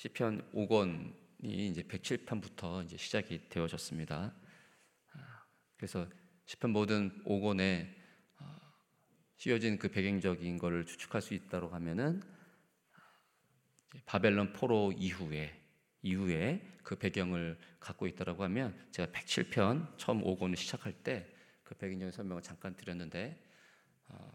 [0.00, 1.12] 시편 5권이
[1.42, 4.34] 이제 107편부터 이제 시작이 되어졌습니다.
[5.12, 5.44] 아,
[5.76, 6.08] 그래서
[6.46, 7.86] 시편 모든 5권에
[8.38, 8.44] 어,
[9.36, 12.22] 씌워진 그 배경적인 것을 추측할 수 있다고 하면은
[14.06, 15.54] 바벨론 포로 이후에
[16.02, 21.40] 이후에 그 배경을 갖고 있다라고 하면 제가 107편 처음 5권을 시작할 때
[21.70, 23.40] 그 배경적인 설명을 잠깐 드렸는데
[24.08, 24.32] 어,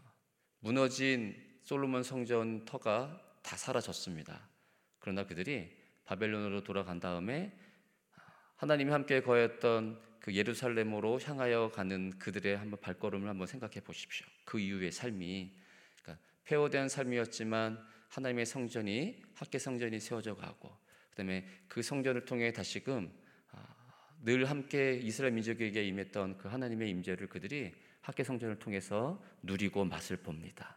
[0.60, 4.55] 무너진 솔로몬 성전 터가 다 사라졌습니다.
[5.06, 5.70] 그러나 그들이
[6.04, 7.56] 바벨론으로 돌아간 다음에
[8.56, 14.26] 하나님이 함께 거했던 그 예루살렘으로 향하여 가는 그들의 한번 발걸음을 한번 생각해 보십시오.
[14.44, 15.52] 그 이후의 삶이
[16.02, 20.76] 그러니까 폐허된 삶이었지만 하나님의 성전이 학계 성전이 세워져 가고
[21.10, 23.08] 그다음에 그 성전을 통해 다시금
[23.52, 23.64] 아,
[24.24, 30.76] 늘 함께 이스라엘 민족에게 임했던 그 하나님의 임재를 그들이 학계 성전을 통해서 누리고 맛을 봅니다.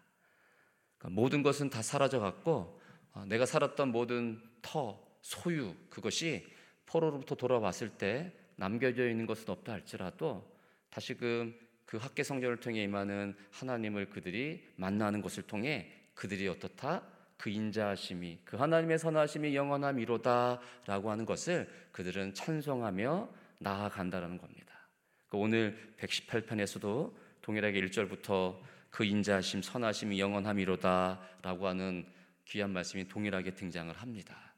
[1.00, 2.89] 그러니까 모든 것은 다 사라져 갔고 어,
[3.28, 6.46] 내가 살았던 모든 터, 소유 그것이
[6.86, 10.50] 포로로부터 돌아왔을 때 남겨져 있는 것은 없다 할지라도
[10.90, 17.04] 다시금 그 학계 성전을 통해 임하는 하나님을 그들이 만나는 것을 통해 그들이 어떻다
[17.38, 24.88] 그 인자하심이 그 하나님의 선하심이 영원함이로다라고 하는 것을 그들은 찬송하며 나아간다라는 겁니다.
[25.30, 32.06] 그 오늘 118편에서도 동일하게 1절부터 그 인자하심 선하심이 영원함이로다라고 하는
[32.50, 34.54] 귀한 말씀이 동일하게 등장을 합니다.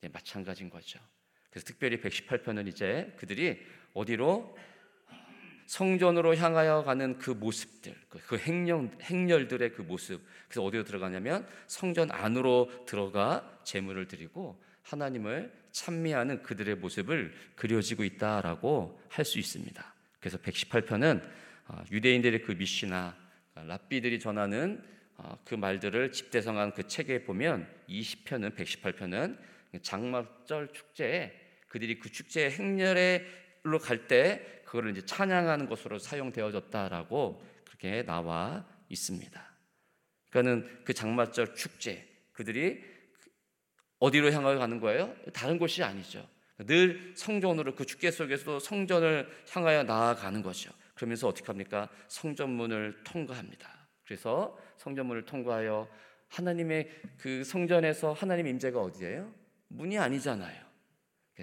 [0.00, 1.00] 네, 마찬가지인 거죠.
[1.50, 3.60] 그래서 특별히 118편은 이제 그들이
[3.94, 4.56] 어디로
[5.66, 10.22] 성전으로 향하여 가는 그 모습들, 그, 그 행렬, 행렬들의 그 모습.
[10.48, 19.24] 그래서 어디로 들어가냐면 성전 안으로 들어가 제물을 드리고 하나님을 찬미하는 그들의 모습을 그려지고 있다라고 할
[19.24, 19.94] 수 있습니다.
[20.20, 21.28] 그래서 118편은
[21.68, 23.16] 어, 유대인들의 그 미시나
[23.54, 24.96] 랍비들이 전하는 어,
[25.44, 29.38] 그 말들을 집대성한 그 책에 보면 20편은 118편은
[29.82, 31.32] 장막절 축제에
[31.68, 39.56] 그들이 그 축제의 행렬로 갈 때 그거를 이제 찬양하는 것으로 사용되어졌다라고 그렇게 나와 있습니다.
[40.30, 42.82] 그러니까는 그 장막절 축제 그들이
[43.98, 45.14] 어디로 향하여 가는 거예요?
[45.32, 46.28] 다른 곳이 아니죠.
[46.58, 50.72] 늘 성전으로 그 축제 속에서도 성전을 향하여 나아가는 것이죠.
[50.94, 51.88] 그러면서 어떻게 합니까?
[52.08, 53.88] 성전문을 통과합니다.
[54.04, 55.88] 그래서 성전문을 통과하여
[56.28, 59.32] 하나님의 그 성전에서 하나님 임재가 어디예요?
[59.68, 60.64] 문이 아니잖아요.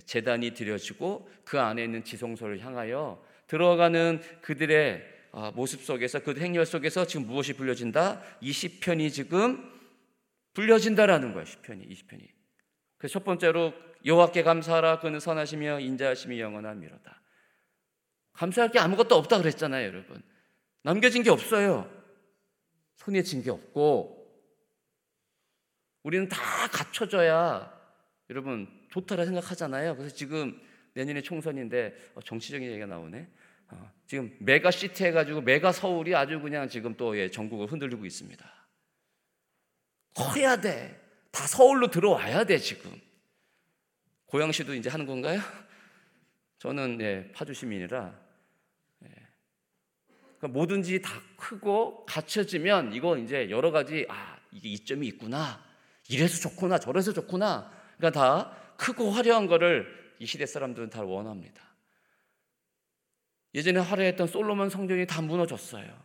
[0.05, 7.05] 재단이 드려지고 그 안에 있는 지성소를 향하여 들어가는 그들의 아, 모습 속에서 그 행렬 속에서
[7.05, 8.21] 지금 무엇이 불려진다?
[8.41, 9.71] 이 시편이 지금
[10.53, 11.45] 불려진다라는 거예요.
[11.45, 12.23] 시편이 이 시편이.
[12.97, 13.73] 그 첫 번째로
[14.05, 17.21] 여호와께 감사하라 그는 선하시며 인자하심이 영원함이로다.
[18.33, 20.21] 감사할 게 아무것도 없다 그랬잖아요, 여러분.
[20.83, 21.89] 남겨진 게 없어요.
[23.03, 24.21] 손에 진게 없고
[26.03, 27.71] 우리는 다 갖춰져야
[28.29, 29.95] 여러분 좋다라 생각하잖아요.
[29.95, 30.59] 그래서 지금
[30.93, 33.27] 내년에 총선인데 어, 정치적인 얘기가 나오네.
[33.69, 38.67] 어, 지금 메가 시티 해가지고 메가 서울이 아주 그냥 지금 또 예, 전국을 흔들리고 있습니다.
[40.15, 40.99] 커야 돼.
[41.31, 42.91] 다 서울로 들어와야 돼 지금.
[44.25, 45.39] 고양시도 이제 하는 건가요?
[46.59, 48.22] 저는 예, 파주 시민이라
[50.47, 55.63] 뭐든지 다 크고 갖춰지면 이거 이제 여러 가지 아 이게 이점이 있구나
[56.09, 61.61] 이래서 좋구나 저래서 좋구나 그러니까 다 크고 화려한 거를 이 시대 사람들은 다 원합니다.
[63.55, 66.01] 예전에 화려했던 솔로몬 성전이 다 무너졌어요.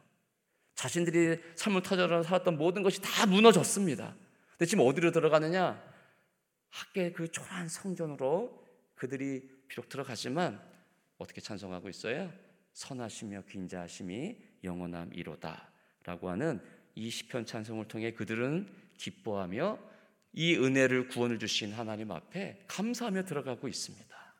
[0.74, 4.14] 자신들이 삶을 터져라 살았던 모든 것이 다 무너졌습니다.
[4.52, 5.82] 근데 지금 어디로 들어가느냐?
[6.70, 10.60] 학계 그 초라한 성전으로 그들이 비록 들어가지만
[11.16, 12.32] 어떻게 찬송하고 있어요?
[12.78, 15.72] 선하시며 긴자하심이 영원함 이로다
[16.04, 16.62] 라고 하는
[16.94, 19.78] 이 시편 찬송을 통해 그들은 기뻐하며
[20.32, 24.34] 이 은혜를 구원을 주신 하나님 앞에 감사하며 들어가고 있습니다.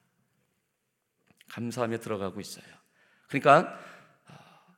[1.49, 2.67] 감사하며 들어가고 있어요.
[3.27, 3.77] 그러니까
[4.27, 4.77] 아,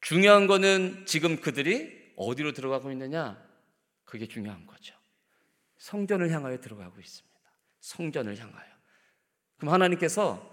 [0.00, 3.42] 중요한 거는 지금 그들이 어디로 들어가고 있느냐?
[4.04, 4.94] 그게 중요한 거죠.
[5.76, 7.38] 성전을 향하여 들어가고 있습니다.
[7.80, 8.72] 성전을 향하여.
[9.58, 10.51] 그럼 하나님께서 아,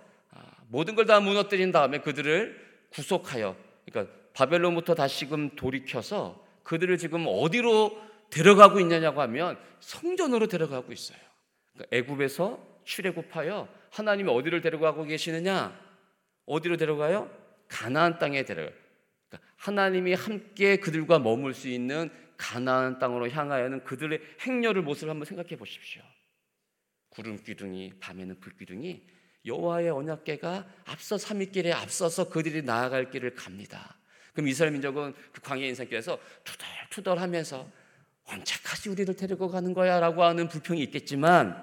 [0.69, 3.56] 모든 걸 다 무너뜨린 다음에 그들을 구속하여,
[3.86, 8.00] 그러니까 바벨론부터 다시금 돌이켜서 그들을 지금 어디로
[8.30, 11.18] 데려가고 있냐고 하면 성전으로 데려가고 있어요.
[11.74, 15.77] 그러니까 애굽에서 출애굽하여 하나님이 어디를 데려가고 계시느냐?
[16.45, 17.30] 어디로 데려가요?
[17.68, 18.75] 가나안 땅에 데려가요.
[19.27, 25.57] 그러니까 하나님이 함께 그들과 머물 수 있는 가나안 땅으로 향하여는 그들의 행렬을 모습을 한번 생각해
[25.57, 26.04] 보십시오.
[27.10, 29.01] 구름 기둥이 밤에는 불 기둥이
[29.45, 33.97] 여호와의 언약궤가 앞서 삼위길에 앞서서 그들이 나아갈 길을 갑니다.
[34.33, 37.69] 그럼 이스라엘 민족은 그 광야 인생길에서 투덜투덜하면서
[38.25, 41.62] 언제까지 우리를 데리고 가는 거야라고 하는 불평이 있겠지만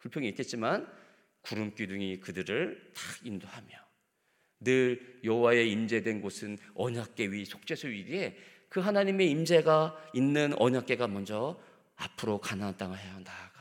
[0.00, 0.86] 불평이 있겠지만
[1.40, 3.68] 구름 기둥이 그들을 다 인도하며
[4.60, 8.36] 늘 여호와의 임재된 곳은 언약계 위 속죄소 위에
[8.68, 11.60] 그 하나님의 임재가 있는 언약계가 먼저
[11.96, 13.51] 앞으로 가나안 땅을 향해 나아갑니다.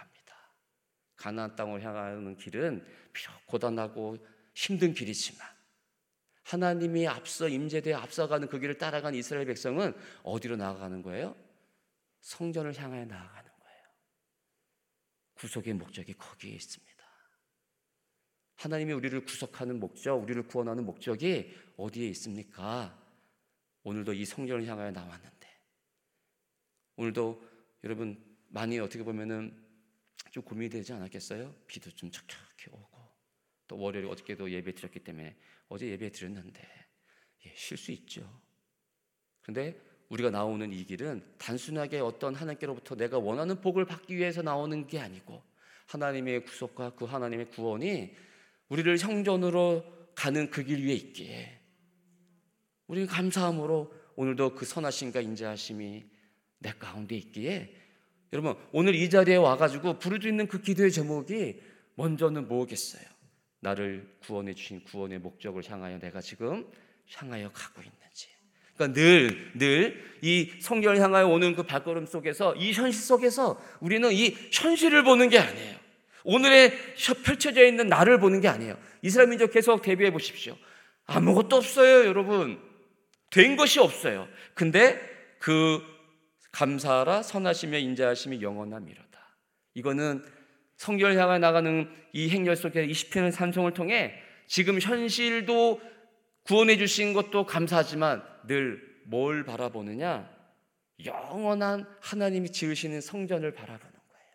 [1.21, 2.83] 가나안 땅을 향하는 길은
[3.13, 4.18] 비록 고단하고
[4.56, 5.47] 힘든 길이지만
[6.44, 11.35] 하나님이 앞서 임재되어 앞서가는 그 길을 따라간 이스라엘 백성은 어디로 나아가는 거예요?
[12.21, 13.83] 성전을 향해 나아가는 거예요.
[15.35, 16.91] 구속의 목적이 거기에 있습니다.
[18.56, 22.97] 하나님이 우리를 구속하는 목적, 우리를 구원하는 목적이 어디에 있습니까?
[23.83, 25.47] 오늘도 이 성전을 향하여 나왔는데
[26.95, 27.44] 오늘도
[27.83, 29.60] 여러분 많이 어떻게 보면은
[30.31, 31.53] 좀 고민이 되지 않았겠어요?
[31.67, 32.99] 비도 좀 척척히 오고
[33.67, 35.35] 또 월요일 어저께도 예배 드렸기 때문에
[35.67, 36.61] 어제 예배 드렸는데
[37.45, 38.41] 예, 쉴 수 있죠.
[39.41, 39.79] 그런데
[40.09, 45.43] 우리가 나오는 이 길은 단순하게 어떤 하나님께로부터 내가 원하는 복을 받기 위해서 나오는 게 아니고
[45.87, 48.13] 하나님의 구속과 그 하나님의 구원이
[48.69, 51.59] 우리를 형전으로 가는 그 길 위에 있기에
[52.87, 56.05] 우리는 감사함으로 오늘도 그 선하심과 인자하심이
[56.59, 57.80] 내 가운데 있기에
[58.33, 61.61] 여러분 오늘 이 자리에 와가지고 있는 그 기도의 제목이
[61.95, 63.03] 먼저는 뭐겠어요?
[63.59, 66.65] 나를 구원해 주신 구원의 목적을 향하여 내가 지금
[67.13, 68.27] 향하여 가고 있는지.
[68.75, 74.35] 그러니까 늘 늘 이 성경을 향하여 오는 그 발걸음 속에서 이 현실 속에서 우리는 이
[74.51, 75.77] 현실을 보는 게 아니에요.
[76.23, 76.71] 오늘에
[77.23, 78.77] 펼쳐져 있는 나를 보는 게 아니에요.
[79.01, 80.55] 이스라엘 민족 계속 대비해 보십시오.
[81.05, 82.59] 아무것도 없어요, 여러분.
[83.31, 84.27] 된 것이 없어요.
[84.53, 84.99] 근데
[85.39, 85.81] 그
[86.51, 89.38] 감사하라 선하시며 인자하심이 영원함이로다.
[89.74, 90.24] 이거는
[90.77, 94.13] 성결 향해 나가는 이 행렬 속에 20편의 산송을 통해
[94.48, 95.80] 지금 현실도
[96.44, 100.30] 구원해 주신 것도 감사하지만 늘 뭘 바라보느냐?
[101.03, 104.31] 영원한 하나님이 지으시는 성전을 바라보는 거예요.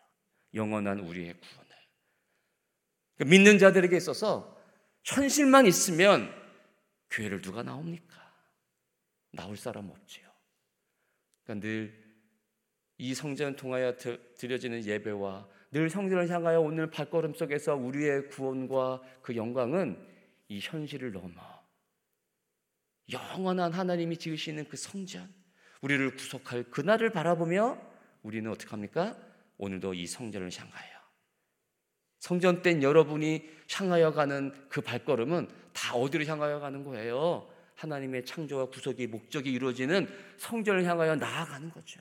[0.54, 1.70] 영원한 우리의 구원을.
[3.16, 4.60] 그러니까 믿는 자들에게 있어서
[5.04, 6.30] 현실만 있으면
[7.10, 8.16] 교회를 누가 나옵니까?
[9.32, 10.26] 나올 사람 없지요.
[11.44, 12.05] 그러니까 늘
[12.98, 13.94] 이 성전을 통하여
[14.38, 19.98] 드려지는 예배와 늘 성전을 향하여 오늘 발걸음 속에서 우리의 구원과 그 영광은
[20.48, 21.56] 이 현실을 넘어
[23.10, 25.32] 영원한 하나님이 지으시는 그 성전,
[25.80, 27.78] 우리를 구속할 그날을 바라보며
[28.22, 29.16] 우리는 어떻게 합니까?
[29.58, 30.96] 오늘도 이 성전을 향하여
[32.18, 37.48] 성전 땐 여러분이 향하여 가는 그 발걸음은 다 어디로 향하여 가는 거예요?
[37.76, 40.08] 하나님의 창조와 구속의 목적이 이루어지는
[40.38, 42.00] 성전을 향하여 나아가는 거죠.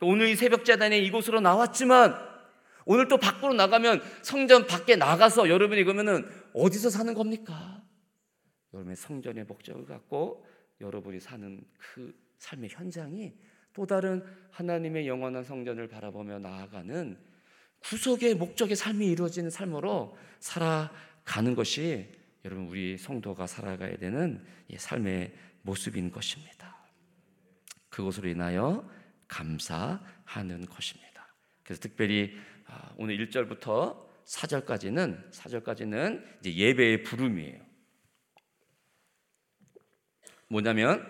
[0.00, 2.30] 오늘 이 새벽 재단에 이곳으로 나왔지만
[2.86, 7.82] 오늘 또 밖으로 나가면 성전 밖에 나가서 여러분이 그러면은 어디서 사는 겁니까?
[8.72, 10.46] 여러분의 성전의 목적을 갖고
[10.80, 13.34] 여러분이 사는 그 삶의 현장이
[13.72, 17.18] 또 다른 하나님의 영원한 성전을 바라보며 나아가는
[17.80, 22.08] 구속의 목적의 삶이 이루어지는 삶으로 살아가는 것이
[22.44, 24.44] 여러분 우리 성도가 살아가야 되는
[24.74, 25.32] 삶의
[25.62, 26.76] 모습인 것입니다.
[27.90, 28.88] 그것으로 인하여
[29.30, 31.34] 감사하는 것입니다.
[31.62, 32.36] 그래서 특별히
[32.66, 37.60] 아, 오늘 1절부터 4절까지는 4절까지는 이제 예배의 부름이에요.
[40.48, 41.08] 뭐냐면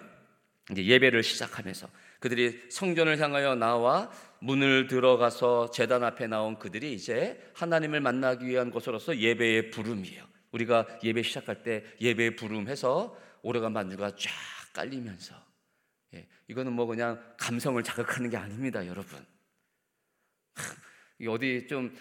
[0.70, 1.88] 이제 예배를 시작하면서
[2.20, 9.16] 그들이 성전을 향하여 나와 문을 들어가서 제단 앞에 나온 그들이 이제 하나님을 만나기 위한 것으로서
[9.16, 10.28] 예배의 부름이에요.
[10.52, 14.30] 우리가 예배 시작할 때 예배 부름해서 오래간 반주가 쫙
[14.74, 15.49] 깔리면서 예,
[16.50, 19.24] 이거는 뭐 그냥 감성을 자극하는 게 아닙니다, 여러분.
[21.26, 21.94] 어디 좀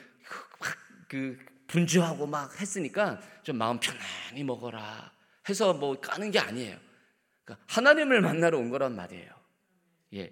[1.09, 1.37] 그
[1.67, 5.11] 분주하고 막 했으니까 좀 마음 편안히 먹어라
[5.49, 6.77] 해서 뭐 까는 게 아니에요.
[7.43, 9.29] 그러니까 하나님을 만나러 온 거란 말이에요.
[10.13, 10.31] 예.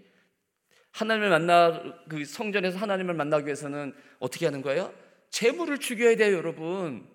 [0.92, 4.94] 하나님을 만나 그 성전에서 하나님을 만나기 위해서는 어떻게 하는 거예요?
[5.30, 7.08] 재물을 죽여야 돼요, 여러분.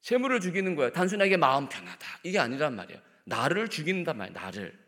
[0.00, 0.92] 재물을 죽이는 거예요.
[0.92, 2.06] 단순하게 마음 편하다.
[2.22, 3.00] 이게 아니란 말이에요.
[3.24, 4.38] 나를 죽인단 말이에요.
[4.38, 4.85] 나를.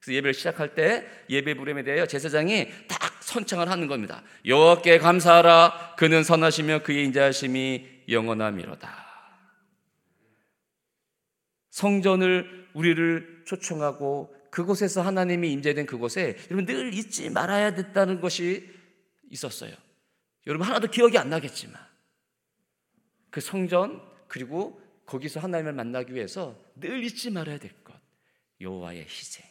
[0.00, 4.22] 그래서 예배를 시작할 때 예배 부름에 대하여 제사장이 딱 선창을 하는 겁니다.
[4.46, 5.94] 여호와께 감사하라.
[5.96, 9.06] 그는 선하시며 그의 인자하심이 영원함이로다.
[11.70, 18.68] 성전을 우리를 초청하고 그곳에서 하나님이 임재된 그곳에 여러분 늘 잊지 말아야 됐다는 것이
[19.30, 19.74] 있었어요.
[20.46, 21.80] 여러분 하나도 기억이 안 나겠지만
[23.30, 27.94] 그 성전 그리고 거기서 하나님을 만나기 위해서 늘 잊지 말아야 될 것.
[28.60, 29.49] 여호와의 희생.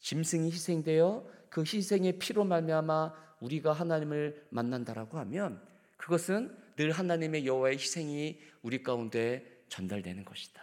[0.00, 5.62] 짐승이 희생되어 그 희생의 피로 말미암아 우리가 하나님을 만난다라고 하면
[5.96, 10.62] 그것은 늘 하나님의 여호와의 희생이 우리 가운데 전달되는 것이다.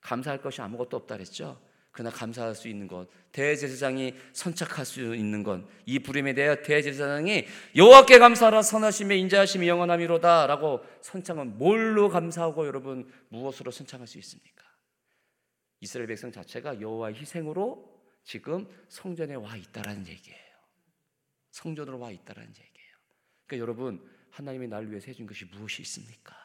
[0.00, 1.60] 감사할 것이 아무것도 없다 그랬죠.
[1.92, 8.62] 그러나 감사할 수 있는 것, 대제사장이 선착할 수 있는 건이 부름에 대하여 대제사장이 여호와께 감사하라
[8.62, 14.71] 선하심에 인자하심이 영원함이로다라고 선창은 뭘로 감사하고 여러분 무엇으로 선창할 수 있습니까?
[15.82, 20.38] 이스라엘 백성 자체가 여호와의 희생으로 지금 성전에 와 있다라는 얘기예요.
[21.50, 22.96] 성전으로 와 있다라는 얘기예요.
[23.46, 26.36] 그러니까 여러분 하나님이 나를 위해서 해준 것이 무엇이 있습니까?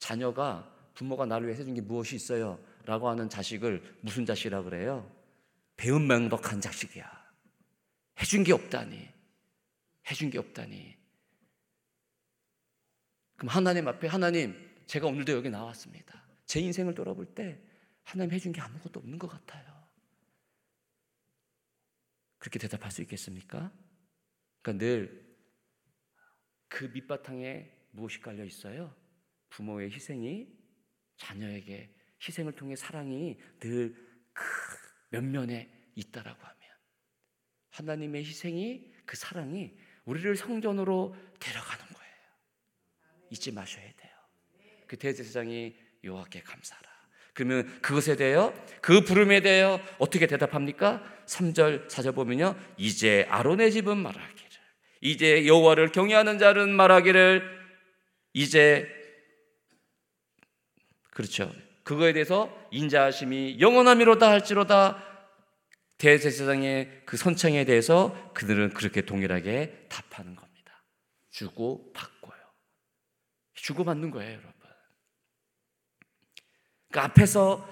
[0.00, 2.58] 자녀가 부모가 나를 위해서 해준 게 무엇이 있어요?
[2.84, 5.08] 라고 하는 자식을 무슨 자식이라 그래요?
[5.76, 7.08] 배운 명덕한 자식이야.
[8.18, 9.08] 해준 게 없다니.
[10.10, 10.96] 해준 게 없다니.
[13.36, 14.54] 그럼 하나님 앞에 하나님,
[14.86, 16.24] 제가 오늘도 여기 나왔습니다.
[16.44, 17.60] 제 인생을 돌아볼 때
[18.04, 19.84] 하나님 해준 게 아무것도 없는 것 같아요.
[22.38, 23.72] 그렇게 대답할 수 있겠습니까?
[24.62, 25.24] 그러니까 늘
[26.68, 28.92] 그 밑바탕에 무엇이 깔려 있어요?
[29.50, 30.48] 부모의 희생이
[31.16, 33.94] 자녀에게 희생을 통해 사랑이 늘
[34.32, 34.42] 그
[35.10, 36.60] 면면에 있다라고 하면
[37.70, 42.14] 하나님의 희생이 그 사랑이 우리를 성전으로 데려가는 거예요.
[43.30, 44.12] 잊지 마셔야 돼요.
[44.88, 46.93] 그 대제사장이 여호와께 감사하라.
[47.34, 51.02] 그러면 그것에 대하여 그 부름에 대하여 어떻게 대답합니까?
[51.26, 52.54] 3절 4절 보면요.
[52.76, 54.34] 이제 아론의 집은 말하기를
[55.00, 57.42] 이제 여호와를 경외하는 자는 말하기를
[58.32, 58.88] 이제
[61.10, 61.52] 그렇죠.
[61.84, 65.04] 그거에 대해서 인자하심이 영원함이로다 할지로다
[65.98, 70.82] 대제사장의 그 선창에 대해서 그들은 그렇게 동일하게 답하는 겁니다.
[71.30, 72.34] 주고 받고요.
[73.54, 74.53] 주고 받는 거예요, 여러분.
[76.94, 77.68] 그 앞에서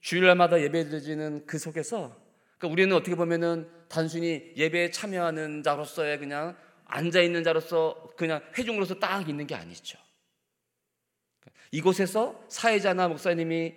[0.00, 2.20] 주일날마다 예배 드리는 그 속에서
[2.58, 9.28] 그러니까 우리는 어떻게 보면은 단순히 예배에 참여하는 자로서의 그냥 앉아 있는 자로서 그냥 회중으로서 딱
[9.28, 10.00] 있는 게 아니죠.
[11.70, 13.74] 이곳에서 사회자나 목사님이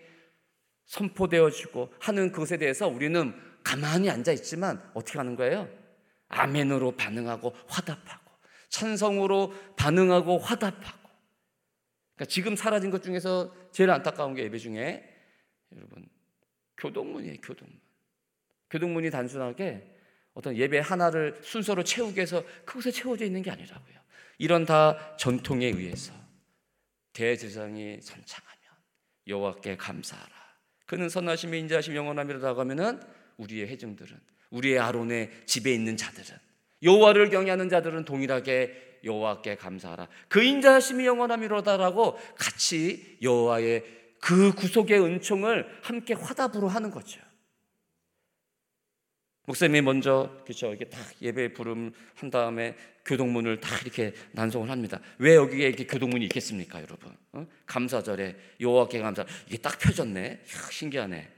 [0.85, 3.31] 선포되어지고 하는 그것에 대해서 우리는
[3.63, 5.69] 가만히 앉아 있지만 어떻게 하는 거예요?
[6.29, 8.31] 아멘으로 반응하고 화답하고
[8.69, 11.02] 찬성으로 반응하고 화답하고
[12.15, 15.03] 그러니까 지금 사라진 것 중에서 제일 안타까운 게 예배 중에
[15.75, 16.07] 여러분
[16.77, 17.79] 교동문이에요 교동문
[18.69, 19.89] 교동문이 단순하게
[20.33, 23.99] 어떤 예배 하나를 순서로 채우기 위해서 그곳에 채워져 있는 게 아니라고요
[24.37, 26.13] 이런 다 전통에 의해서
[27.13, 28.63] 대제사장이 선창하면
[29.27, 30.33] 여호와께 감사하라.
[30.85, 32.99] 그는 선하심에 인자하심 영원함이라고 하면은
[33.37, 36.37] 우리의 회중들은 우리의 아론의 집에 있는 자들은
[36.83, 40.07] 여호와를 경외하는 자들은 동일하게 여호와께 감사하라.
[40.27, 43.83] 그 인자하심이 영원함이로다라고 같이 여호와의
[44.19, 47.19] 그 구속의 은총을 함께 화답으로 하는 거죠.
[49.45, 55.01] 목사님이 먼저 그렇죠 이렇게 딱 예배 부름 한 다음에 교동문을 다 이렇게 난송을 합니다.
[55.17, 57.13] 왜 여기에 이렇게 교동문이 있겠습니까, 여러분?
[57.33, 57.45] 어?
[57.65, 60.21] 감사절에 여호와께 감사 이게 딱 펴졌네.
[60.21, 61.29] 이야, 신기하네.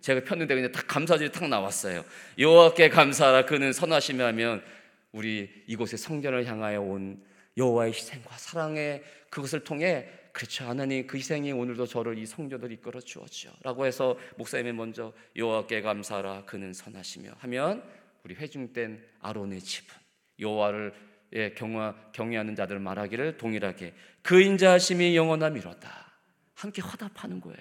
[0.00, 2.04] 제가 폈는데 그냥 딱 감사절이 딱 나왔어요.
[2.36, 4.64] 여호와께 감사하라 그는 선하시며 하면
[5.12, 7.22] 우리 이곳에 성전을 향하여 온
[7.56, 13.52] 여호와의 희생과 사랑의 그것을 통해 그렇죠 하나님 그 희생이 오늘도 저를 이 성전을 이끌어 주었죠
[13.62, 17.82] 라고 해서 목사님이 먼저 여호와께 감사하라 그는 선하시며 하면
[18.24, 19.94] 우리 회중된 아론의 집은
[20.38, 20.94] 여호와를
[21.34, 26.12] 예, 경화, 경외하는 자들 말하기를 동일하게 그 인자하심이 영원함이로다.
[26.54, 27.58] 함께 화답하는 거예요.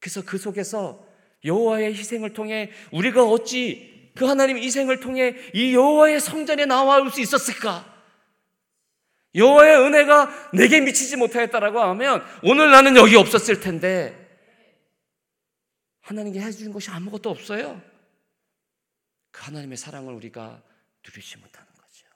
[0.00, 1.06] 그래서 그 속에서
[1.44, 7.20] 여호와의 희생을 통해 우리가 어찌 그 하나님의 희생을 통해 이 여호와의 성전에 나와 올 수
[7.20, 7.92] 있었을까?
[9.34, 14.20] 여호와의 은혜가 내게 미치지 못하였다라고 하면 오늘 나는 여기 없었을 텐데
[16.02, 17.82] 하나님께 해준 것이 아무것도 없어요.
[19.32, 20.62] 그 하나님의 사랑을 우리가
[21.04, 22.06] 누리지 못하는 거죠.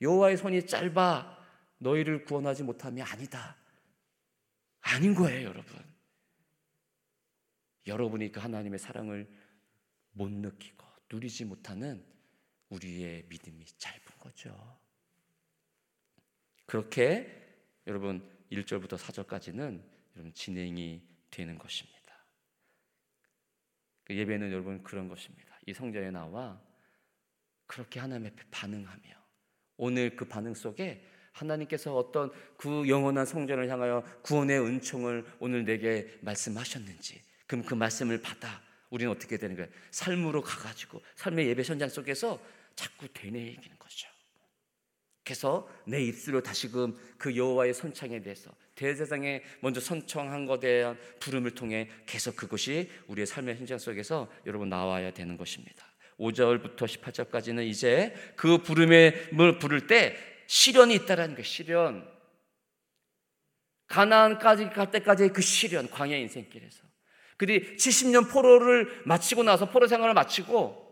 [0.00, 1.36] 여호와의 손이 짧아
[1.78, 3.56] 너희를 구원하지 못함이 아니다.
[4.80, 5.84] 아닌 거예요, 여러분.
[7.86, 9.28] 여러분이 그 하나님의 사랑을
[10.12, 12.04] 못 느끼고 누리지 못하는
[12.68, 14.78] 우리의 믿음이 짧은 거죠.
[16.66, 17.46] 그렇게
[17.86, 19.82] 여러분 1절부터 4절까지는
[20.14, 21.96] 여러분 진행이 되는 것입니다.
[24.04, 25.58] 그 예배는 여러분 그런 것입니다.
[25.66, 26.60] 이 성전에 나와
[27.66, 29.02] 그렇게 하나님 앞에 반응하며
[29.76, 37.22] 오늘 그 반응 속에 하나님께서 어떤 그 영원한 성전을 향하여 구원의 은총을 오늘 내게 말씀하셨는지
[37.46, 38.62] 그럼 그 말씀을 받아
[38.96, 39.68] 우리는 어떻게 되는 거예요?
[39.90, 42.40] 삶으로 가가지고 삶의 예배 현장 속에서
[42.74, 44.08] 자꾸 되뇌이기는 거죠.
[45.22, 51.90] 그래서 내 입술로 다시금 그 여호와의 선창에 대해서 대제사장에 먼저 선창한 것에 대한 부름을 통해
[52.06, 55.84] 계속 그것이 우리의 삶의 현장 속에서 여러분 나와야 되는 것입니다.
[56.18, 62.08] 5절부터 18절까지는 이제 그 부름을 부를 때 시련이 있다라는 거 시련.
[63.88, 66.85] 가나안까지 갈 때까지의 그 시련 광야 인생길에서
[67.36, 70.86] 그들이 70년 포로를 마치고 나서 포로 생활을 마치고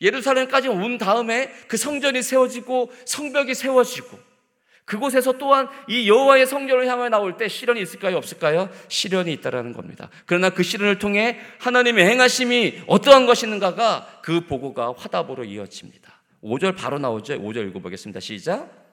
[0.00, 4.18] 예루살렘까지 온 다음에 그 성전이 세워지고 성벽이 세워지고
[4.84, 8.16] 그곳에서 또한 이 여호와의 성전을 향해 나올 때 시련이 있을까요?
[8.16, 8.70] 없을까요?
[8.88, 10.10] 시련이 있다라는 겁니다.
[10.26, 16.22] 그러나 그 시련을 통해 하나님의 행하심이 어떠한 것이는가가 그 보고가 화답으로 이어집니다.
[16.42, 17.34] 5절 바로 나오죠.
[17.34, 18.20] 5절 읽어보겠습니다.
[18.20, 18.85] 시작.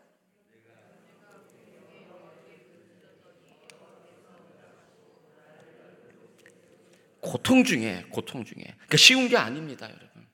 [7.24, 10.27] 고통 중에 고통 중에 그러니까 쉬운 게 아닙니다, 여러분.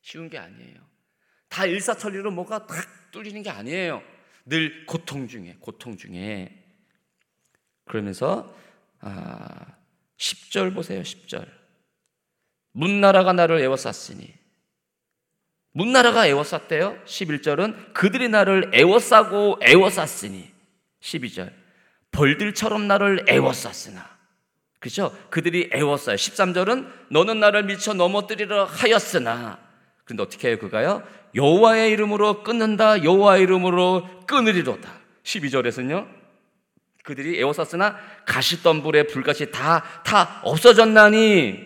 [0.00, 0.76] 쉬운 게 아니에요.
[1.48, 4.02] 다 일사천리로 뭐가 탁 뚫리는 게 아니에요.
[4.46, 6.64] 늘 고통 중에 고통 중에
[7.84, 8.56] 그러면서
[9.00, 9.76] 아,
[10.16, 11.02] 10절 보세요.
[11.02, 11.48] 10절.
[12.72, 14.32] 문나라가 나를 애워쌌으니
[15.72, 17.02] 문나라가 애워쌌대요.
[17.04, 20.52] 11절은 그들이 나를 애워싸고 애워쌌으니
[21.00, 21.52] 12절
[22.12, 24.17] 벌들처럼 나를 애워쌌으나
[24.78, 25.16] 그죠?
[25.30, 26.16] 그들이 애웠어요.
[26.16, 29.58] 13절은 너는 나를 미쳐 넘어뜨리려 하였으나
[30.04, 31.02] 근데 어떻게 해요 그가요?
[31.34, 34.90] 여호와의 이름으로 끊는다 여호와의 이름으로 끊으리로다
[35.24, 36.08] 12절에서는요
[37.02, 41.58] 그들이 애워쌌으나 가시덤불에 불같이 다, 다 없어졌나니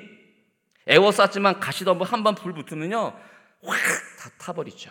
[0.88, 3.16] 애워쌌지만 가시덤불 한 번 불 붙으면요
[3.62, 3.78] 확
[4.18, 4.90] 다 타버리죠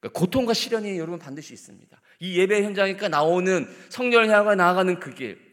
[0.00, 5.45] 그러니까 고통과 시련이 여러분 반드시 있습니다 이 예배 현장이니까 나오는 성령을 향해 나아가는 그 길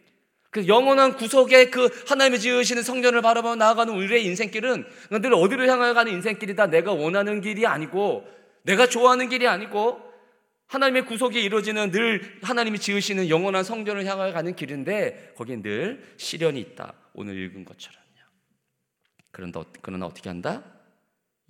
[0.54, 4.84] 그 영원한 구속의 그 하나님이 지으시는 성전을 바라보며 나아가는 우리의 인생길은
[5.20, 6.68] 늘 어디를 향하여 가는 인생길이다.
[6.68, 8.24] 내가 원하는 길이 아니고
[8.62, 10.00] 내가 좋아하는 길이 아니고
[10.68, 16.94] 하나님의 구속이 이루어지는 늘 하나님이 지으시는 영원한 성전을 향하여 가는 길인데 거기에 늘 시련이 있다.
[17.14, 18.04] 오늘 읽은 것처럼요.
[19.32, 20.62] 그런다, 그러나 어떻게 한다?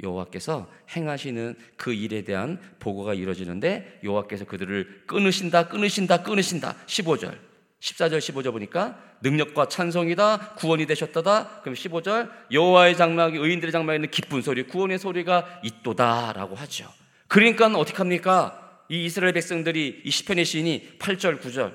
[0.03, 6.77] 여호와께서 행하시는 그 일에 대한 보고가 이루어지는데 여호와께서 그들을 끊으신다, 끊으신다, 끊으신다.
[6.87, 7.54] 15절.
[7.85, 11.61] 14절 15절 보니까 능력과 찬송이다 구원이 되셨다다.
[11.61, 16.91] 그럼 15절 여호와의 장막이 의인들의 장막에 있는 기쁜 소리 구원의 소리가 있도다라고 하죠.
[17.29, 18.61] 그러니까 어떻게 합니까?
[18.89, 21.75] 이 이스라엘 백성들이 이 시편의 시인이 8절 9절.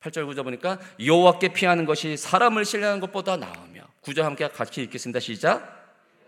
[0.00, 5.18] 8절 9절 보니까 여호와께 피하는 것이 사람을 신뢰하는 것보다 나으며 9절 함께 같이 읽겠습니다.
[5.18, 5.76] 시작.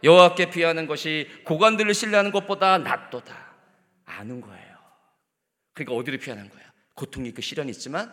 [0.03, 3.37] 여호와께 피하는 것이 고관들을 신뢰하는 것보다 낫도다.
[4.07, 4.77] 아는 거예요.
[5.73, 6.63] 그러니까 어디를 피하는 거야?
[6.95, 8.13] 고통이 그 시련이 있지만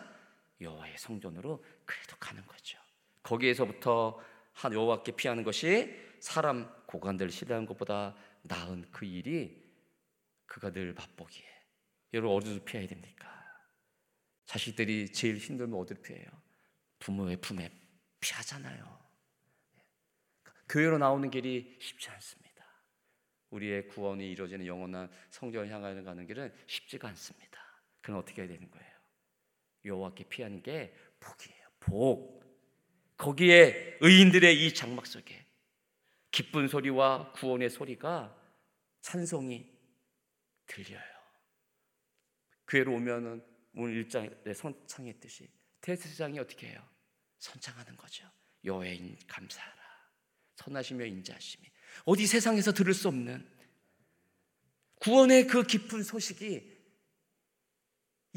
[0.60, 2.78] 여호와의 성전으로 그래도 가는 거죠.
[3.22, 4.20] 거기에서부터
[4.52, 9.64] 한 여호와께 피하는 것이 사람 고관들 시대하는 것보다 나은 그 일이
[10.46, 11.46] 그가 늘 맛보기에
[12.14, 13.28] 여러분 어디서 피해야 됩니까?
[14.46, 16.26] 자식들이 제일 힘들면 어디로 피해요?
[16.98, 17.70] 부모의 품에
[18.20, 18.98] 피하잖아요.
[20.68, 22.48] 교회로 나오는 길이 쉽지 않습니다.
[23.50, 27.60] 우리의 구원이 이루어지는 영원한 성전을 향하여 가는 길은 쉽지가 않습니다.
[28.00, 28.87] 그럼 어떻게 해야 되는 거예요?
[29.88, 31.68] 여호와께 피하는 게 복이에요.
[31.80, 32.38] 복.
[33.16, 35.44] 거기에 의인들의 이 장막 속에
[36.30, 38.36] 기쁜 소리와 구원의 소리가
[39.00, 39.66] 찬송이
[40.66, 41.02] 들려요.
[42.68, 46.88] 교회로 오면은 오늘 일장에 선창했듯이 대세장이 어떻게 해요?
[47.38, 48.30] 선창하는 거죠.
[48.64, 49.78] 여호인 감사하라.
[50.56, 51.66] 선하시며 인자하심이
[52.04, 53.48] 어디 세상에서 들을 수 없는
[54.96, 56.77] 구원의 그 깊은 소식이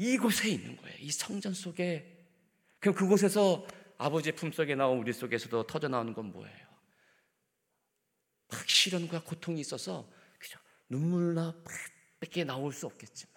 [0.02, 0.96] 이곳에 있는 거예요.
[0.98, 2.26] 이 성전 속에.
[2.80, 3.66] 그럼 그곳에서
[3.98, 6.66] 아버지의 품속에 나온 우리 속에서도 터져 나오는 건 뭐예요?
[8.48, 10.58] 막 시련과 고통이 있어서 그죠?
[10.88, 11.54] 눈물나
[12.20, 13.32] 밖에 나올 수 없겠지만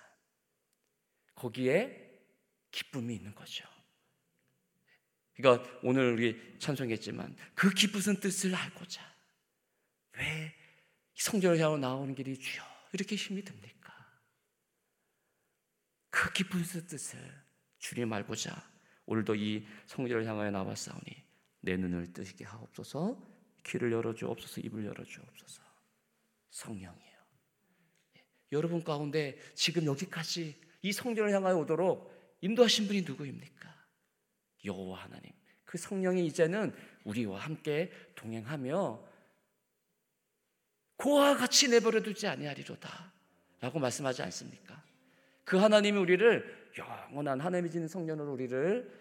[1.35, 2.05] 거기에
[2.71, 3.65] 기쁨이 있는 거죠.
[5.35, 9.01] 그러니까 오늘 우리 찬송했지만 그 기쁜 뜻을 알고자
[10.17, 10.55] 왜
[11.15, 13.74] 성전을 향해 나오는 길이 주여 이렇게 힘이 듭니까?
[16.15, 17.19] 그 깊은 뜻을
[17.77, 18.55] 주님 알고자
[19.05, 21.25] 오늘도 이 성전을 향하여 나왔사오니
[21.59, 23.21] 내 눈을 뜨게 하옵소서
[23.65, 25.61] 귀를 열어주옵소서 입을 여러주옵소서
[26.51, 27.17] 성령이에요
[28.15, 33.75] 예, 여러분 가운데 지금 여기까지 이 성전을 향하여 오도록 인도하신 분이 누구입니까?
[34.63, 35.33] 여호와 하나님
[35.65, 36.73] 그 성령이 이제는
[37.03, 39.05] 우리와 함께 동행하며
[40.95, 43.11] 고와 같이 내버려 두지 아니하리로다
[43.59, 44.85] 라고 말씀하지 않습니까?
[45.45, 48.91] 그 하나님이 우리를 영원한 하나님이 지는 성년으로 우리를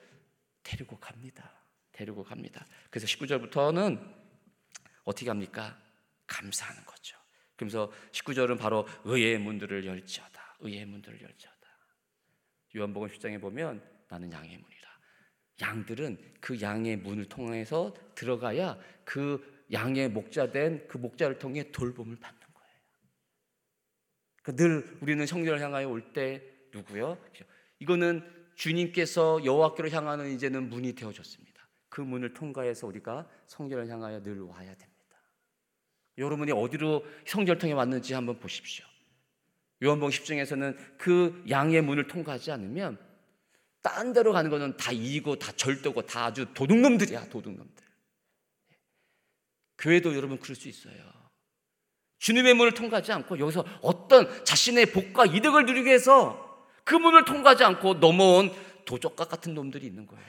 [0.62, 1.50] 데리고 갑니다.
[1.92, 2.64] 데리고 갑니다.
[2.90, 4.14] 그래서 19절부터는
[5.04, 5.78] 어떻게 합니까?
[6.26, 7.16] 감사하는 거죠.
[7.56, 10.56] 그러면서 19절은 바로 의의 문들을 열지어다.
[10.60, 11.54] 의의 문들을 열지어다.
[12.76, 14.88] 요한복음 10장에 보면 나는 양의 문이라.
[15.60, 22.43] 양들은 그 양의 문을 통해서 들어가야 그 양의 목자 된 그 목자를 통해 돌봄을 받는
[24.52, 27.18] 늘 우리는 성전을 향하여 올 때 누구요?
[27.78, 28.22] 이거는
[28.56, 31.68] 주님께서 여호와께로 향하는 이제는 문이 되어졌습니다.
[31.88, 34.94] 그 문을 통과해서 우리가 성전을 향하여 늘 와야 됩니다.
[36.18, 38.84] 여러분이 어디로 성전을 통해 왔는지 한번 보십시오.
[39.82, 42.98] 요한복음 10장에서는 그 양의 문을 통과하지 않으면
[43.82, 47.84] 딴 데로 가는 것은 다 이고 다 절도고 다 아주 도둑놈들이야 도둑놈들.
[49.78, 51.23] 교회도 여러분 그럴 수 있어요.
[52.24, 58.00] 주님의 문을 통과하지 않고 여기서 어떤 자신의 복과 이득을 누리기 위해서 그 문을 통과하지 않고
[58.00, 58.50] 넘어온
[58.86, 60.24] 도적과 같은 놈들이 있는 거예요.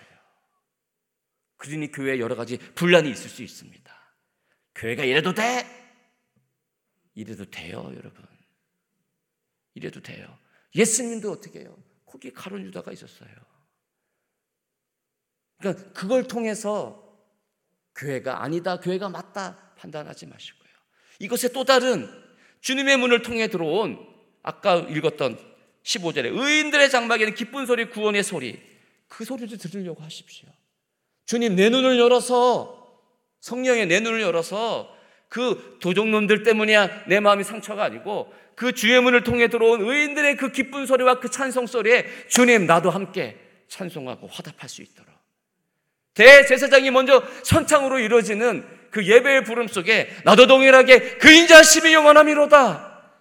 [1.56, 3.96] 그러니 교회에 여러 가지 분란이 있을 수 있습니다.
[4.76, 5.66] 교회가 이래도 돼?
[7.14, 8.28] 이래도 돼요, 여러분.
[9.74, 10.38] 이래도 돼요.
[10.76, 11.78] 예수님도 어떻게 해요?
[12.06, 13.30] 거기 가론 유다가 있었어요.
[15.60, 17.18] 그러니까 그걸 통해서
[17.96, 20.65] 교회가 아니다, 교회가 맞다 판단하지 마시고요.
[21.20, 22.10] 이것의 또 다른
[22.62, 24.00] 주님의 문을 통해 들어온
[24.44, 25.38] 아까 읽었던
[25.84, 28.60] 15절에 의인들의 장막에는 기쁜 소리, 구원의 소리
[29.08, 30.50] 그 소리를 들으려고 하십시오.
[31.26, 33.02] 주님 내 눈을 열어서
[33.42, 34.94] 성령의 내 눈을 열어서
[35.30, 40.86] 그 도적놈들 때문이야 내 마음이 상처가 아니고 그 주의 문을 통해 들어온 의인들의 그 기쁜
[40.86, 45.14] 소리와 그 찬송 소리에 주님 나도 함께 찬송하고 화답할 수 있도록
[46.14, 53.12] 대제사장이 먼저 선창으로 이루어지는 그 예배의 부름 속에 나도 동일하게 그 인 자심이 영원함이로다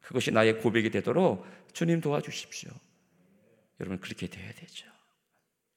[0.00, 2.72] 그것이 나의 고백이 되도록 주님 도와주십시오
[3.78, 4.86] 여러분 그렇게 돼야 되죠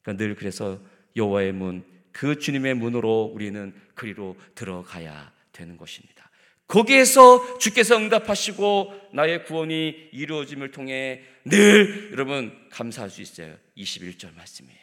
[0.01, 0.81] 그러니까 늘 그래서
[1.15, 6.31] 여호와의 문, 그 주님의 문으로 우리는 그리로 들어가야 되는 것입니다.
[6.65, 13.55] 거기에서 주께서 응답하시고 나의 구원이 이루어짐을 통해 늘 여러분 감사할 수 있어요.
[13.77, 14.79] 21절 말씀이에요.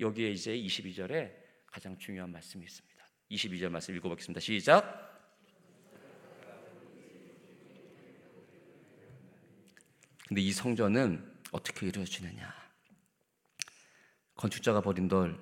[0.00, 1.30] 여기에 이제 22절에
[1.66, 2.91] 가장 중요한 말씀이 있습니다.
[3.32, 4.40] 22절 말씀 읽어보겠습니다.
[4.40, 5.10] 시작.
[10.28, 12.52] 근데 이 성전은 어떻게 이루어지느냐?
[14.36, 15.38] 건축자가 버린 돌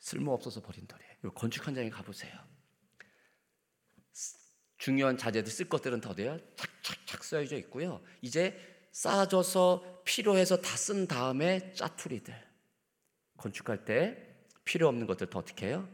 [0.00, 1.32] 쓸모없어서 버린 돌이에요.
[1.34, 2.32] 건축 현장에 가보세요.
[4.78, 6.38] 중요한 자재들 쓸 것들은 더 돼요.
[6.56, 8.02] 착착착 써져 있고요.
[8.20, 8.58] 이제
[8.92, 12.34] 쌓아져서 필요해서 다 쓴 다음에 짜투리들
[13.36, 15.88] 건축할 때 필요 없는 것들 더 어떻게 해요?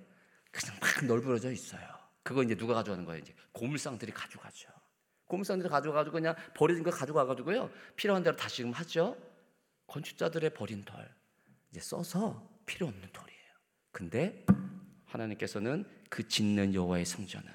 [0.58, 1.86] 그냥 막 널브러져 있어요.
[2.22, 3.20] 그거 이제 누가 가져가는 거예요?
[3.20, 4.68] 이제 고물상들이 가져가죠.
[5.26, 7.70] 고물상들이 가져가지고 그냥 버려진 거 가져가가지고요.
[7.96, 9.16] 필요한 대로 다시 하죠.
[9.86, 11.08] 건축자들의 버린 돌
[11.70, 13.38] 이제 써서 필요 없는 돌이에요.
[13.92, 14.44] 근데
[15.06, 17.50] 하나님께서는 그 짓는 여호와의 성전은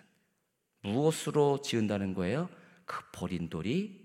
[0.82, 2.50] 무엇으로 지은다는 거예요?
[2.86, 4.04] 그 버린 돌이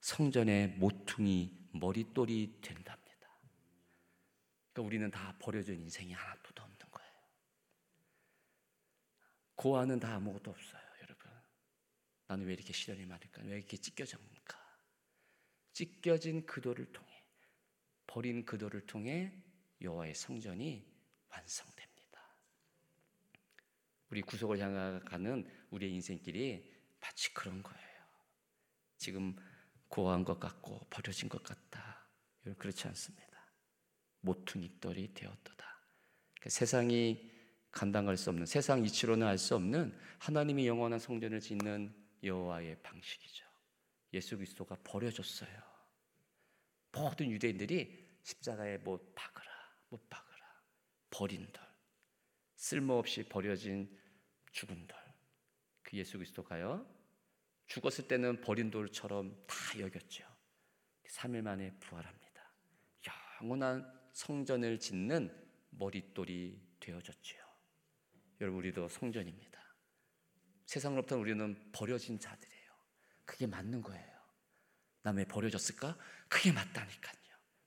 [0.00, 3.04] 성전의 모퉁이 머릿돌이 된답니다.
[4.72, 6.73] 그러니까 우리는 다 버려진 인생이 하나도 없는.
[9.56, 11.30] 고아는 다 아무것도 없어요, 여러분.
[12.26, 13.42] 나는 왜 이렇게 시련이 많을까?
[13.42, 14.58] 왜 이렇게 찢겨집니까?
[15.72, 17.24] 찢겨진 그 돌을 통해
[18.06, 19.32] 버린 그 돌을 통해
[19.80, 20.86] 여호와의 성전이
[21.28, 21.94] 완성됩니다.
[24.10, 27.84] 우리 구속을 향하는 우리의 인생길이 마치 그런 거예요.
[28.96, 29.36] 지금
[29.88, 32.08] 고아한 것 같고 버려진 것 같다.
[32.58, 33.24] 그렇지 않습니다.
[34.20, 35.80] 모퉁이돌이 되었도다.
[36.34, 37.33] 그러니까 세상이
[37.74, 43.44] 감당할 수 없는 세상 이치로는 알 수 없는 하나님이 영원한 성전을 짓는 여호와의 방식이죠.
[44.14, 45.50] 예수 그리스도가 버려졌어요.
[46.92, 49.50] 모든 유대인들이 십자가에 못 박으라,
[49.88, 50.62] 못 박으라,
[51.10, 51.64] 버린 돌,
[52.54, 53.98] 쓸모없이 버려진
[54.52, 54.98] 죽은 돌.
[55.82, 56.86] 그 예수 그리스도가요.
[57.66, 60.24] 죽었을 때는 버린 돌처럼 다 여겼죠.
[61.08, 62.24] 3일 만에 부활합니다.
[63.42, 65.30] 영원한 성전을 짓는
[65.70, 67.43] 머릿돌이 되어졌지요.
[68.40, 69.60] 여러분 우리도 성전입니다.
[70.66, 72.72] 세상으로부터 우리는 버려진 자들이에요.
[73.24, 74.14] 그게 맞는 거예요.
[75.02, 75.96] 남의 버려졌을까?
[76.28, 77.14] 그게 맞다니까요.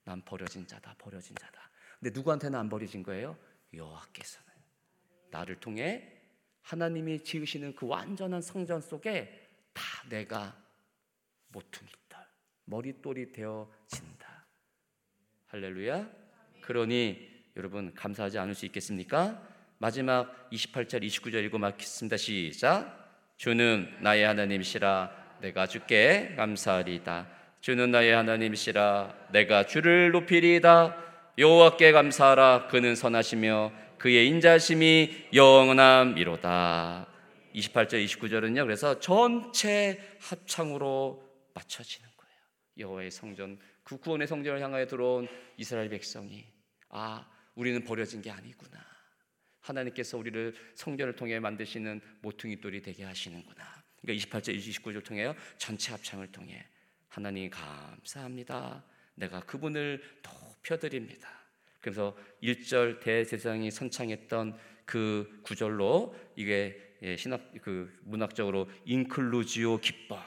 [0.04, 1.70] 난 버려진 자다, 버려진 자다.
[2.00, 3.38] 근데 누구한테는 안 버려진 거예요?
[3.72, 4.48] 여호와께서는
[5.30, 6.14] 나를 통해
[6.62, 10.62] 하나님이 지으시는 그 완전한 성전 속에 다 내가
[11.48, 12.18] 모퉁이돌,
[12.64, 14.46] 머릿돌이 되어진다.
[15.46, 16.10] 할렐루야.
[16.62, 19.57] 그러니 여러분 감사하지 않을 수 있겠습니까?
[19.78, 22.16] 마지막 28절, 29절 읽고 막겠습니다.
[22.16, 22.98] 시작.
[23.36, 27.28] 주는 나의 하나님이시라 내가 주께 감사하리다.
[27.60, 30.96] 주는 나의 하나님이시라 내가 주를 높이리다.
[31.38, 37.06] 여호와께 감사하라 그는 선하시며 그의 인자심이 영원함이로다.
[37.54, 38.64] 28절 29절은요.
[38.64, 42.40] 그래서 전체 합창으로 맞춰지는 거예요.
[42.78, 46.46] 여호와의 성전 그 구원의 성전을 향하여 들어온 이스라엘 백성이
[46.88, 48.97] 아, 우리는 버려진 게 아니구나.
[49.68, 53.64] 하나님께서 우리를 성전을 통해 만드시는 모퉁이 돌이 되게 하시는구나.
[54.00, 55.34] 그러니까 28절 29절 통해요.
[55.56, 56.66] 전체 합창을 통해
[57.08, 58.84] 하나님 감사합니다.
[59.14, 61.28] 내가 그분을 더 펴드립니다.
[61.80, 70.18] 그래서 1절 대제사장이 선창했던 그 구절로 이게 예, 신학 그 문학적으로 인클루지오 기법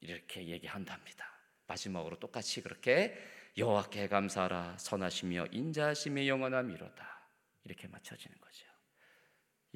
[0.00, 1.26] 이렇게 얘기한답니다.
[1.66, 3.16] 마지막으로 똑같이 그렇게
[3.56, 7.30] 여호와께 감사하라 선하시며 인자하심의 영원함이로다
[7.64, 8.65] 이렇게 맞춰지는 거죠.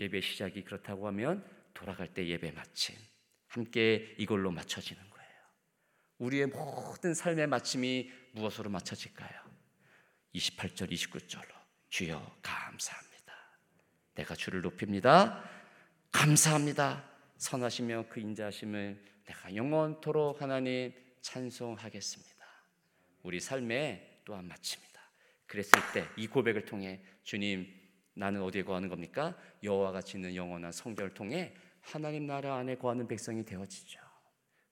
[0.00, 2.96] 예배 시작이 그렇다고 하면 돌아갈 때 예배 마침
[3.48, 5.30] 함께 이걸로 맞춰지는 거예요.
[6.18, 9.30] 우리의 모든 삶의 마침이 무엇으로 맞춰질까요?
[10.34, 11.52] 28절 29절로
[11.90, 13.34] 주여 감사합니다.
[14.14, 15.44] 내가 주를 높입니다.
[16.12, 17.08] 감사합니다.
[17.36, 22.30] 선하시며 그 인자하심을 내가 영원토록 하나님 찬송하겠습니다.
[23.22, 24.90] 우리 삶에 또한 마칩니다.
[25.46, 27.79] 그랬을 때 이 고백을 통해 주님
[28.20, 29.34] 나는 어디에 거하는 겁니까?
[29.62, 33.98] 여호와가 짓는 영원한 성결을 통해 하나님 나라 안에 거하는 백성이 되어지죠.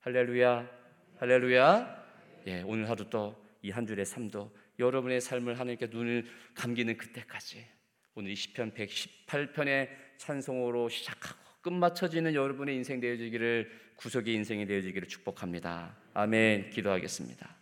[0.01, 0.69] 할렐루야,
[1.17, 2.05] 할렐루야.
[2.45, 7.65] 예, 오늘 하루 또 이한 줄의 삶도 여러분의 삶을 하나님께 눈을 감기는 그때까지
[8.13, 15.97] 오늘 이 시편 118편의 찬송으로 시작하고 끝마쳐지는 여러분의 인생 되어지기를 구속의 인생이 되어지기를 축복합니다.
[16.13, 16.69] 아멘.
[16.69, 17.55] 기도하겠습니다.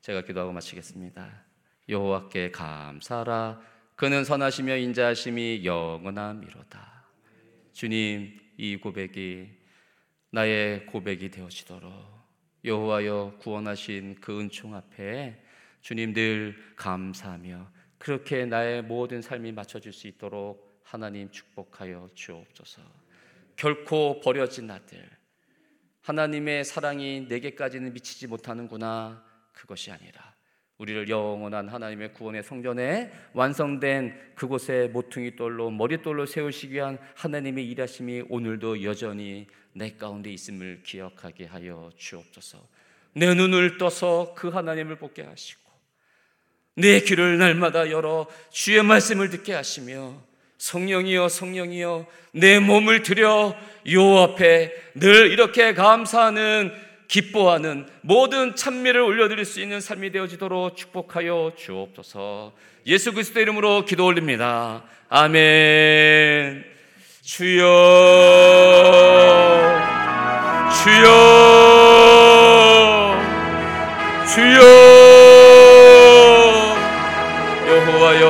[0.00, 1.53] 제가 기도하고 마치겠습니다.
[1.88, 3.60] 여호와께 감사라
[3.96, 7.04] 그는 선하시며 인자하심이 영원함이로다.
[7.72, 9.48] 주님 이 고백이
[10.30, 11.92] 나의 고백이 되어지도록
[12.64, 15.40] 여호와여 구원하신 그 은총 앞에
[15.80, 22.82] 주님 들 감사하며 그렇게 나의 모든 삶이 맞춰질 수 있도록 하나님 축복하여 주옵소서.
[23.56, 25.08] 결코 버려진 아들
[26.02, 30.33] 하나님의 사랑이 내게까지는 미치지 못하는구나 그것이 아니라
[30.78, 38.82] 우리를 영원한 하나님의 구원의 성전에 완성된 그곳에 모퉁이 돌로 머릿돌로 세우시기 위한 하나님의 일하심이 오늘도
[38.82, 42.58] 여전히 내 가운데 있음을 기억하게 하여 주옵소서.
[43.12, 45.62] 내 눈을 떠서 그 하나님을 보게 하시고
[46.76, 50.20] 내 귀를 날마다 열어 주의 말씀을 듣게 하시며
[50.58, 53.56] 성령이여 성령이여 내 몸을 들여
[53.92, 56.72] 요 앞에 늘 이렇게 감사하는
[57.14, 62.52] 기뻐하는 모든 찬미를 올려드릴 수 있는 삶이 되어지도록 축복하여 주옵소서.
[62.88, 64.82] 예수 그리스도 이름으로 기도 올립니다.
[65.08, 66.64] 아멘.
[67.22, 67.62] 주여,
[70.82, 71.06] 주여,
[74.34, 74.58] 주여,
[77.68, 78.24] 여호와여,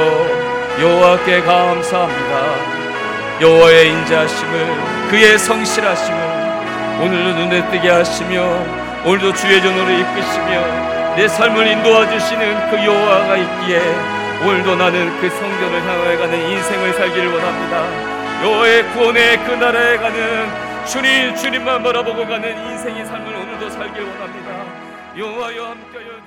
[0.82, 3.40] 여호와께 감사합니다.
[3.40, 6.23] 여호와의 인자하심을 그의 성실하심을
[7.00, 8.42] 오늘도 눈에 뜨게 하시며
[9.04, 13.80] 오늘도 주의 전으로 이끄시며 내 삶을 인도하 주시는 그 여호와가 있기에
[14.46, 18.42] 오늘도 나는 그 성전을 향해 가는 인생을 살기를 원합니다.
[18.42, 24.50] 여호와의 구원의 그 나라에 가는 주님 주님만 바라보고 가는 인생의 삶을 오늘도 살길 원합니다.
[25.16, 26.23] 여호와여 주시옵소서.